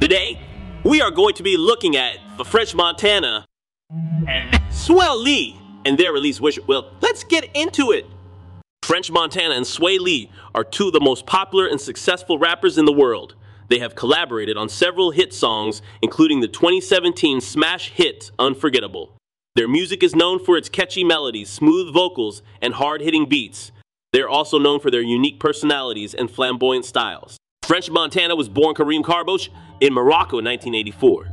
Today, 0.00 0.40
we 0.84 1.02
are 1.02 1.10
going 1.10 1.34
to 1.34 1.42
be 1.42 1.56
looking 1.56 1.96
at 1.96 2.18
the 2.36 2.44
French 2.44 2.72
Montana 2.72 3.44
and 3.90 4.54
Swae 4.70 5.20
Lee 5.20 5.60
and 5.84 5.98
their 5.98 6.12
release 6.12 6.40
Wish 6.40 6.56
U 6.56 6.64
Well. 6.68 6.92
Let's 7.00 7.24
get 7.24 7.50
into 7.56 7.90
it. 7.90 8.06
French 8.84 9.10
Montana 9.10 9.56
and 9.56 9.66
Swae 9.66 9.98
Lee 9.98 10.30
are 10.54 10.62
two 10.62 10.86
of 10.86 10.92
the 10.92 11.00
most 11.00 11.26
popular 11.26 11.66
and 11.66 11.80
successful 11.80 12.38
rappers 12.38 12.78
in 12.78 12.84
the 12.84 12.92
world. 12.92 13.34
They 13.68 13.80
have 13.80 13.96
collaborated 13.96 14.56
on 14.56 14.68
several 14.68 15.10
hit 15.10 15.34
songs, 15.34 15.82
including 16.00 16.40
the 16.40 16.48
2017 16.48 17.40
smash 17.40 17.90
hit 17.90 18.30
Unforgettable. 18.38 19.16
Their 19.56 19.68
music 19.68 20.04
is 20.04 20.14
known 20.14 20.42
for 20.42 20.56
its 20.56 20.68
catchy 20.68 21.02
melodies, 21.02 21.50
smooth 21.50 21.92
vocals, 21.92 22.42
and 22.62 22.74
hard 22.74 23.00
hitting 23.00 23.28
beats. 23.28 23.72
They 24.12 24.20
are 24.20 24.28
also 24.28 24.60
known 24.60 24.78
for 24.78 24.92
their 24.92 25.02
unique 25.02 25.40
personalities 25.40 26.14
and 26.14 26.30
flamboyant 26.30 26.84
styles. 26.84 27.36
French 27.68 27.90
Montana 27.90 28.34
was 28.34 28.48
born 28.48 28.74
Karim 28.74 29.02
Kharbouch 29.02 29.50
in 29.80 29.92
Morocco 29.92 30.38
in 30.38 30.44
1984. 30.44 31.28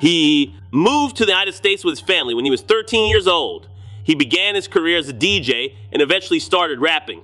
He 0.00 0.56
moved 0.70 1.16
to 1.16 1.26
the 1.26 1.32
United 1.32 1.54
States 1.54 1.84
with 1.84 1.92
his 1.92 2.00
family 2.00 2.34
when 2.34 2.44
he 2.44 2.50
was 2.50 2.62
13 2.62 3.10
years 3.10 3.26
old. 3.26 3.68
He 4.02 4.14
began 4.14 4.54
his 4.54 4.66
career 4.66 4.98
as 4.98 5.08
a 5.08 5.12
DJ 5.12 5.74
and 5.92 6.00
eventually 6.00 6.40
started 6.40 6.80
rapping. 6.80 7.22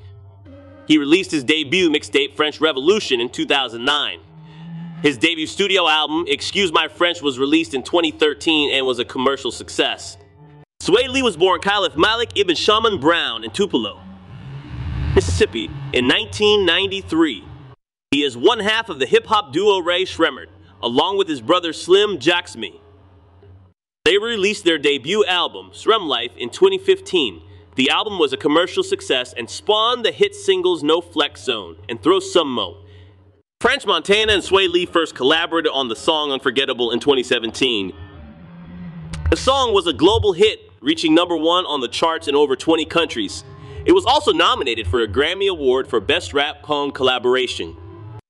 He 0.86 0.98
released 0.98 1.30
his 1.30 1.42
debut 1.42 1.90
mixtape, 1.90 2.36
French 2.36 2.60
Revolution, 2.60 3.20
in 3.20 3.28
2009. 3.28 4.20
His 5.02 5.18
debut 5.18 5.46
studio 5.46 5.88
album, 5.88 6.24
Excuse 6.28 6.72
My 6.72 6.88
French, 6.88 7.22
was 7.22 7.38
released 7.38 7.74
in 7.74 7.82
2013 7.82 8.72
and 8.72 8.86
was 8.86 8.98
a 8.98 9.04
commercial 9.04 9.50
success. 9.50 10.16
Swae 10.80 11.08
Lee 11.08 11.22
was 11.22 11.36
born 11.36 11.60
Khalif 11.60 11.96
Malik 11.96 12.30
ibn 12.36 12.54
Shaman 12.54 13.00
Brown 13.00 13.42
in 13.42 13.50
Tupelo, 13.50 14.00
Mississippi 15.14 15.64
in 15.92 16.06
1993. 16.06 17.44
He 18.16 18.22
is 18.22 18.34
one 18.34 18.60
half 18.60 18.88
of 18.88 18.98
the 18.98 19.04
hip 19.04 19.26
hop 19.26 19.52
duo 19.52 19.78
Rae 19.78 20.06
Sremmurd, 20.06 20.46
along 20.82 21.18
with 21.18 21.28
his 21.28 21.42
brother 21.42 21.74
Slim 21.74 22.16
Jxmmi. 22.16 22.80
They 24.06 24.16
released 24.16 24.64
their 24.64 24.78
debut 24.78 25.22
album, 25.26 25.72
SremmLife, 25.74 26.34
in 26.34 26.48
2015. 26.48 27.42
The 27.74 27.90
album 27.90 28.18
was 28.18 28.32
a 28.32 28.38
commercial 28.38 28.82
success 28.82 29.34
and 29.34 29.50
spawned 29.50 30.02
the 30.02 30.12
hit 30.12 30.34
singles 30.34 30.82
No 30.82 31.02
Flex 31.02 31.42
Zone 31.42 31.76
and 31.90 32.02
Throw 32.02 32.18
Sum 32.18 32.54
Mo. 32.54 32.86
French 33.60 33.84
Montana 33.84 34.32
and 34.32 34.42
Swae 34.42 34.66
Lee 34.66 34.86
first 34.86 35.14
collaborated 35.14 35.70
on 35.70 35.88
the 35.88 35.94
song 35.94 36.32
Unforgettable 36.32 36.92
in 36.92 37.00
2017. 37.00 37.92
The 39.28 39.36
song 39.36 39.74
was 39.74 39.86
a 39.86 39.92
global 39.92 40.32
hit, 40.32 40.72
reaching 40.80 41.14
number 41.14 41.36
one 41.36 41.66
on 41.66 41.82
the 41.82 41.88
charts 41.88 42.28
in 42.28 42.34
over 42.34 42.56
20 42.56 42.86
countries. 42.86 43.44
It 43.84 43.92
was 43.92 44.06
also 44.06 44.32
nominated 44.32 44.86
for 44.86 45.02
a 45.02 45.06
Grammy 45.06 45.50
Award 45.50 45.86
for 45.86 46.00
Best 46.00 46.32
Rap 46.32 46.62
Punk 46.62 46.94
Collaboration. 46.94 47.76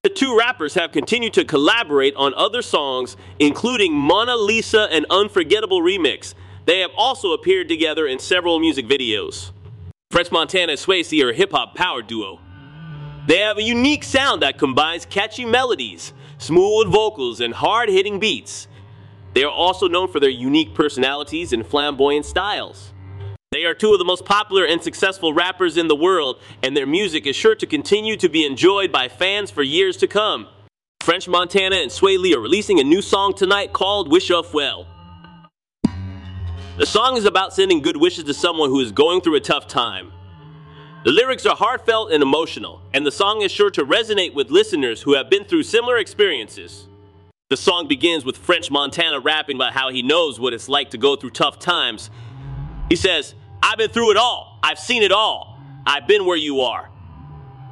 The 0.06 0.14
two 0.14 0.38
rappers 0.38 0.74
have 0.74 0.92
continued 0.92 1.34
to 1.34 1.44
collaborate 1.44 2.14
on 2.14 2.32
other 2.34 2.62
songs, 2.62 3.16
including 3.40 3.92
Mona 3.92 4.36
Lisa 4.36 4.86
and 4.92 5.04
Unforgettable 5.10 5.80
Remix. 5.80 6.32
They 6.64 6.78
have 6.78 6.92
also 6.96 7.32
appeared 7.32 7.68
together 7.68 8.06
in 8.06 8.20
several 8.20 8.60
music 8.60 8.86
videos. 8.86 9.50
French 10.12 10.30
Montana 10.30 10.70
and 10.70 10.80
Swae 10.80 11.10
Lee 11.10 11.24
are 11.24 11.30
a 11.30 11.34
hip 11.34 11.50
hop 11.50 11.74
power 11.74 12.02
duo. 12.02 12.38
They 13.26 13.38
have 13.38 13.58
a 13.58 13.62
unique 13.64 14.04
sound 14.04 14.42
that 14.42 14.58
combines 14.58 15.06
catchy 15.06 15.44
melodies, 15.44 16.12
smooth 16.38 16.86
vocals, 16.86 17.40
and 17.40 17.52
hard 17.52 17.88
hitting 17.88 18.20
beats. 18.20 18.68
They 19.34 19.42
are 19.42 19.50
also 19.50 19.88
known 19.88 20.06
for 20.06 20.20
their 20.20 20.30
unique 20.30 20.72
personalities 20.72 21.52
and 21.52 21.66
flamboyant 21.66 22.26
styles. 22.26 22.92
Are 23.66 23.74
two 23.74 23.92
of 23.92 23.98
the 23.98 24.04
most 24.04 24.24
popular 24.24 24.64
and 24.64 24.80
successful 24.80 25.34
rappers 25.34 25.76
in 25.76 25.88
the 25.88 25.96
world, 25.96 26.40
and 26.62 26.76
their 26.76 26.86
music 26.86 27.26
is 27.26 27.34
sure 27.34 27.56
to 27.56 27.66
continue 27.66 28.16
to 28.16 28.28
be 28.28 28.46
enjoyed 28.46 28.92
by 28.92 29.08
fans 29.08 29.50
for 29.50 29.64
years 29.64 29.96
to 29.96 30.06
come. 30.06 30.46
French 31.00 31.26
Montana 31.26 31.74
and 31.74 31.90
Swae 31.90 32.16
Lee 32.16 32.34
are 32.34 32.40
releasing 32.40 32.78
a 32.78 32.84
new 32.84 33.02
song 33.02 33.34
tonight 33.34 33.72
called 33.72 34.08
Wish 34.12 34.30
U 34.30 34.40
Well. 34.54 34.86
The 36.78 36.86
song 36.86 37.16
is 37.16 37.24
about 37.24 37.54
sending 37.54 37.82
good 37.82 37.96
wishes 37.96 38.22
to 38.24 38.34
someone 38.34 38.70
who 38.70 38.78
is 38.78 38.92
going 38.92 39.20
through 39.20 39.34
a 39.34 39.40
tough 39.40 39.66
time. 39.66 40.12
The 41.04 41.10
lyrics 41.10 41.44
are 41.44 41.56
heartfelt 41.56 42.12
and 42.12 42.22
emotional, 42.22 42.82
and 42.94 43.04
the 43.04 43.10
song 43.10 43.42
is 43.42 43.50
sure 43.50 43.70
to 43.70 43.84
resonate 43.84 44.32
with 44.32 44.50
listeners 44.50 45.02
who 45.02 45.14
have 45.14 45.28
been 45.28 45.44
through 45.44 45.64
similar 45.64 45.96
experiences. 45.96 46.86
The 47.50 47.56
song 47.56 47.88
begins 47.88 48.24
with 48.24 48.36
French 48.36 48.70
Montana 48.70 49.18
rapping 49.18 49.56
about 49.56 49.72
how 49.72 49.90
he 49.90 50.02
knows 50.02 50.38
what 50.38 50.54
it's 50.54 50.68
like 50.68 50.90
to 50.90 50.98
go 50.98 51.16
through 51.16 51.30
tough 51.30 51.58
times 51.58 52.10
he 52.88 52.96
says, 52.96 53.34
I've 53.66 53.78
been 53.78 53.90
through 53.90 54.12
it 54.12 54.16
all. 54.16 54.60
I've 54.62 54.78
seen 54.78 55.02
it 55.02 55.10
all. 55.10 55.58
I've 55.84 56.06
been 56.06 56.24
where 56.24 56.36
you 56.36 56.60
are. 56.60 56.88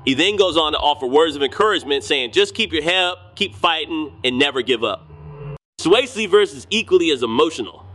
He 0.05 0.15
then 0.15 0.35
goes 0.35 0.57
on 0.57 0.73
to 0.73 0.79
offer 0.79 1.07
words 1.07 1.37
of 1.37 1.43
encouragement, 1.45 2.03
saying, 2.03 2.33
just 2.33 2.53
keep 2.53 2.73
your 2.73 2.83
head 2.83 3.05
up, 3.05 3.37
keep 3.37 3.55
fighting, 3.55 4.13
and 4.25 4.37
never 4.37 4.61
give 4.61 4.83
up. 4.83 5.09
Swae 5.81 6.13
Lee's 6.17 6.29
verse 6.29 6.53
is 6.53 6.67
equally 6.69 7.13
as 7.13 7.23
emotional. 7.23 7.87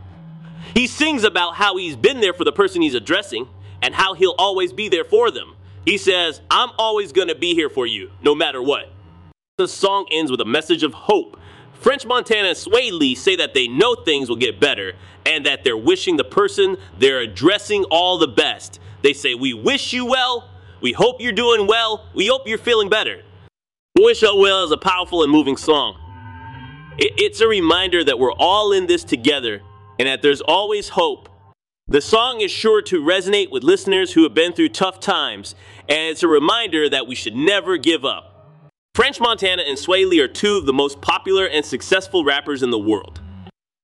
He 0.72 0.86
sings 0.86 1.24
about 1.24 1.56
how 1.56 1.76
he's 1.76 1.94
been 1.94 2.20
there 2.20 2.32
for 2.32 2.44
the 2.44 2.52
person 2.52 2.80
he's 2.80 2.94
addressing 2.94 3.46
and 3.82 3.94
how 3.94 4.14
he'll 4.14 4.34
always 4.38 4.72
be 4.72 4.88
there 4.88 5.04
for 5.04 5.30
them. 5.30 5.54
He 5.84 5.98
says, 5.98 6.40
I'm 6.50 6.70
always 6.78 7.12
gonna 7.12 7.34
be 7.34 7.54
here 7.54 7.68
for 7.68 7.86
you, 7.86 8.12
no 8.22 8.34
matter 8.34 8.62
what. 8.62 8.90
The 9.58 9.68
song 9.68 10.06
ends 10.10 10.30
with 10.30 10.40
a 10.40 10.46
message 10.46 10.82
of 10.82 10.94
hope 10.94 11.38
French 11.80 12.04
Montana 12.04 12.48
and 12.48 12.56
Swae 12.56 12.92
Lee 12.92 13.14
say 13.14 13.36
that 13.36 13.54
they 13.54 13.66
know 13.66 13.94
things 13.94 14.28
will 14.28 14.36
get 14.36 14.60
better 14.60 14.92
and 15.24 15.46
that 15.46 15.64
they're 15.64 15.76
wishing 15.76 16.18
the 16.18 16.24
person 16.24 16.76
they're 16.98 17.20
addressing 17.20 17.84
all 17.84 18.18
the 18.18 18.28
best. 18.28 18.78
They 19.02 19.14
say, 19.14 19.34
We 19.34 19.54
wish 19.54 19.94
you 19.94 20.04
well. 20.04 20.50
We 20.82 20.92
hope 20.92 21.20
you're 21.20 21.32
doing 21.32 21.66
well. 21.66 22.06
We 22.14 22.26
hope 22.26 22.46
you're 22.46 22.58
feeling 22.58 22.90
better. 22.90 23.22
Wish 23.98 24.22
U 24.22 24.36
Well 24.36 24.64
is 24.64 24.70
a 24.70 24.76
powerful 24.76 25.22
and 25.22 25.32
moving 25.32 25.56
song. 25.56 25.96
It's 26.98 27.40
a 27.40 27.48
reminder 27.48 28.04
that 28.04 28.18
we're 28.18 28.32
all 28.32 28.72
in 28.72 28.86
this 28.86 29.02
together 29.02 29.62
and 29.98 30.06
that 30.06 30.20
there's 30.20 30.42
always 30.42 30.90
hope. 30.90 31.28
The 31.88 32.00
song 32.00 32.40
is 32.40 32.50
sure 32.50 32.82
to 32.82 33.02
resonate 33.02 33.50
with 33.50 33.64
listeners 33.64 34.12
who 34.12 34.22
have 34.22 34.34
been 34.34 34.52
through 34.52 34.68
tough 34.68 35.00
times, 35.00 35.54
and 35.88 36.10
it's 36.10 36.22
a 36.22 36.28
reminder 36.28 36.88
that 36.88 37.06
we 37.06 37.14
should 37.14 37.34
never 37.34 37.78
give 37.78 38.04
up. 38.04 38.29
French 38.92 39.20
Montana 39.20 39.62
and 39.62 39.78
Swae 39.78 40.04
Lee 40.04 40.20
are 40.20 40.26
two 40.26 40.56
of 40.56 40.66
the 40.66 40.72
most 40.72 41.00
popular 41.00 41.46
and 41.46 41.64
successful 41.64 42.24
rappers 42.24 42.62
in 42.62 42.70
the 42.70 42.78
world. 42.78 43.20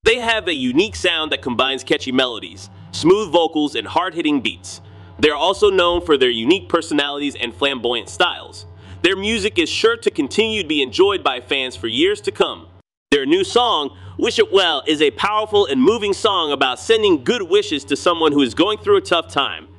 They 0.03 0.17
have 0.17 0.49
a 0.49 0.53
unique 0.53 0.97
sound 0.97 1.31
that 1.31 1.41
combines 1.41 1.83
catchy 1.85 2.11
melodies, 2.11 2.69
smooth 2.91 3.31
vocals, 3.31 3.73
and 3.75 3.87
hard 3.87 4.15
hitting 4.15 4.41
beats. 4.41 4.81
They 5.17 5.29
are 5.29 5.37
also 5.37 5.69
known 5.69 6.05
for 6.05 6.17
their 6.17 6.29
unique 6.29 6.67
personalities 6.67 7.35
and 7.35 7.55
flamboyant 7.55 8.09
styles. 8.09 8.65
Their 9.01 9.15
music 9.15 9.57
is 9.57 9.69
sure 9.69 9.95
to 9.95 10.11
continue 10.11 10.61
to 10.61 10.67
be 10.67 10.81
enjoyed 10.81 11.23
by 11.23 11.39
fans 11.39 11.77
for 11.77 11.87
years 11.87 12.19
to 12.21 12.31
come. 12.31 12.67
Their 13.11 13.25
new 13.25 13.45
song, 13.45 13.97
Wish 14.17 14.37
U 14.39 14.47
Well, 14.51 14.83
is 14.85 15.01
a 15.01 15.11
powerful 15.11 15.65
and 15.67 15.81
moving 15.81 16.11
song 16.11 16.51
about 16.51 16.79
sending 16.79 17.23
good 17.23 17.43
wishes 17.43 17.85
to 17.85 17.95
someone 17.95 18.33
who 18.33 18.41
is 18.41 18.53
going 18.53 18.79
through 18.79 18.97
a 18.97 19.01
tough 19.01 19.29
time. 19.29 19.69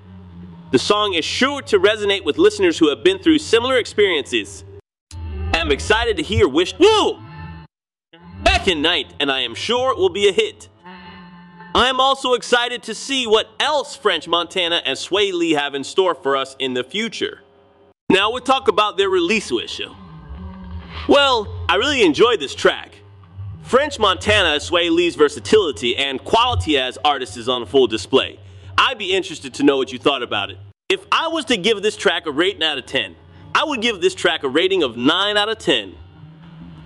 The 0.72 0.78
song 0.78 1.12
is 1.12 1.24
sure 1.24 1.60
to 1.62 1.78
resonate 1.78 2.24
with 2.24 2.38
listeners 2.38 2.78
who 2.78 2.88
have 2.88 3.04
been 3.04 3.18
through 3.18 3.38
similar 3.38 3.76
experiences 3.76 4.64
I'm 5.68 5.72
excited 5.72 6.16
to 6.16 6.22
hear 6.22 6.48
Wish 6.48 6.72
Woo! 6.78 7.18
Back 8.42 8.68
in 8.68 8.80
night, 8.80 9.12
and 9.20 9.30
I 9.30 9.40
am 9.40 9.54
sure 9.54 9.92
it 9.92 9.98
will 9.98 10.08
be 10.08 10.26
a 10.26 10.32
hit. 10.32 10.70
I 11.74 11.90
am 11.90 12.00
also 12.00 12.32
excited 12.32 12.82
to 12.84 12.94
see 12.94 13.26
what 13.26 13.50
else 13.60 13.94
French 13.94 14.26
Montana 14.26 14.80
and 14.86 14.96
Swae 14.96 15.30
Lee 15.30 15.50
have 15.50 15.74
in 15.74 15.84
store 15.84 16.14
for 16.14 16.38
us 16.38 16.56
in 16.58 16.72
the 16.72 16.82
future. 16.82 17.42
Now 18.08 18.30
we'll 18.30 18.40
talk 18.40 18.68
about 18.68 18.96
their 18.96 19.10
release 19.10 19.52
wish. 19.52 19.78
Well, 21.06 21.54
I 21.68 21.74
really 21.74 22.02
enjoyed 22.02 22.40
this 22.40 22.54
track. 22.54 22.94
French 23.60 23.98
Montana 23.98 24.54
and 24.54 24.62
Swae 24.62 24.90
Lee's 24.90 25.16
versatility 25.16 25.98
and 25.98 26.24
quality 26.24 26.78
as 26.78 26.96
artists 27.04 27.36
is 27.36 27.46
on 27.46 27.66
full 27.66 27.86
display. 27.86 28.40
I'd 28.78 28.96
be 28.96 29.14
interested 29.14 29.52
to 29.52 29.64
know 29.64 29.76
what 29.76 29.92
you 29.92 29.98
thought 29.98 30.22
about 30.22 30.50
it. 30.50 30.56
If 30.88 31.04
I 31.12 31.28
was 31.28 31.44
to 31.44 31.58
give 31.58 31.82
this 31.82 31.98
track 31.98 32.24
a 32.24 32.30
rating 32.30 32.62
out 32.62 32.78
of 32.78 32.86
10, 32.86 33.16
I 33.58 33.64
would 33.64 33.82
give 33.82 34.00
this 34.00 34.14
track 34.14 34.44
a 34.44 34.48
rating 34.48 34.84
of 34.84 34.96
9 34.96 35.36
out 35.36 35.48
of 35.48 35.58
10, 35.58 35.92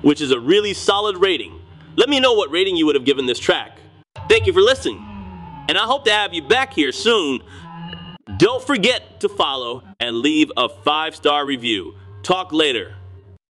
which 0.01 0.23
is 0.23 0.31
a 0.31 0.41
really 0.41 0.73
solid 0.73 1.19
rating. 1.19 1.61
Let 1.97 2.09
me 2.09 2.19
know 2.19 2.33
what 2.33 2.51
rating 2.51 2.77
you 2.77 2.87
would 2.87 2.95
have 2.95 3.05
given 3.05 3.27
this 3.27 3.39
track. 3.39 3.79
Thank 4.27 4.47
you 4.47 4.55
for 4.55 4.63
listening, 4.63 4.97
and 5.69 5.77
I 5.77 5.83
hope 5.83 6.07
to 6.07 6.11
have 6.11 6.33
you 6.33 6.41
back 6.41 6.73
here 6.73 6.91
soon. 6.91 7.41
Don't 8.39 8.67
forget 8.67 9.21
to 9.21 9.29
follow 9.29 9.83
and 10.01 10.17
leave 10.17 10.51
a 10.57 10.71
five 10.71 11.15
star 11.15 11.45
review. 11.45 11.95
Talk 12.23 12.55
later. 12.55 12.97